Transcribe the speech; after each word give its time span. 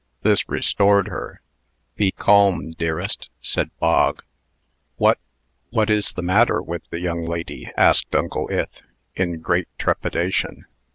This 0.23 0.49
restored 0.49 1.09
her. 1.09 1.41
"Be 1.95 2.11
calm, 2.11 2.71
dearest," 2.71 3.29
said 3.39 3.69
Bog. 3.79 4.23
"What 4.95 5.19
what 5.69 5.91
is 5.91 6.13
the 6.13 6.23
matter 6.23 6.59
with 6.59 6.89
the 6.89 6.99
young 6.99 7.23
lady?" 7.23 7.71
asked 7.77 8.15
Uncle 8.15 8.49
Ith, 8.51 8.81
in 9.13 9.41
great 9.41 9.67
trepidation. 9.77 10.65